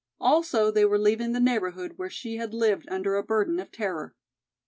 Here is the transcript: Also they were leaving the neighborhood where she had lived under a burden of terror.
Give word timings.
Also 0.19 0.71
they 0.71 0.83
were 0.83 0.97
leaving 0.97 1.31
the 1.31 1.39
neighborhood 1.39 1.93
where 1.97 2.09
she 2.09 2.37
had 2.37 2.55
lived 2.55 2.89
under 2.89 3.15
a 3.17 3.23
burden 3.23 3.59
of 3.59 3.71
terror. 3.71 4.15